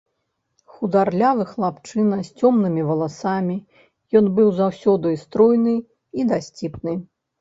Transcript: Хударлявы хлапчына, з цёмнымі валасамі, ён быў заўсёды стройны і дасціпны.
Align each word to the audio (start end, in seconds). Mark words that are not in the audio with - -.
Хударлявы 0.75 1.43
хлапчына, 1.49 2.17
з 2.29 2.41
цёмнымі 2.41 2.81
валасамі, 2.89 3.53
ён 4.21 4.25
быў 4.41 4.49
заўсёды 4.61 5.07
стройны 5.25 5.75
і 6.21 6.31
дасціпны. 6.33 6.91